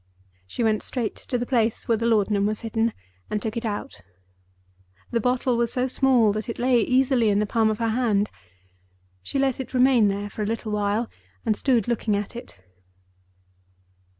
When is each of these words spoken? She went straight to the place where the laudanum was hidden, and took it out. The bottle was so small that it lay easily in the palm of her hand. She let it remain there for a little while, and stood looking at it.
She 0.47 0.63
went 0.63 0.81
straight 0.81 1.13
to 1.17 1.37
the 1.37 1.45
place 1.45 1.87
where 1.87 1.95
the 1.95 2.07
laudanum 2.07 2.47
was 2.47 2.61
hidden, 2.61 2.91
and 3.29 3.39
took 3.39 3.55
it 3.55 3.65
out. 3.65 4.01
The 5.11 5.21
bottle 5.21 5.55
was 5.57 5.71
so 5.71 5.87
small 5.87 6.31
that 6.31 6.49
it 6.49 6.57
lay 6.57 6.79
easily 6.81 7.29
in 7.29 7.37
the 7.37 7.45
palm 7.45 7.69
of 7.69 7.77
her 7.77 7.89
hand. 7.89 8.31
She 9.21 9.37
let 9.37 9.59
it 9.59 9.75
remain 9.75 10.07
there 10.07 10.27
for 10.31 10.41
a 10.41 10.47
little 10.47 10.71
while, 10.71 11.07
and 11.45 11.55
stood 11.55 11.87
looking 11.87 12.15
at 12.15 12.35
it. 12.35 12.57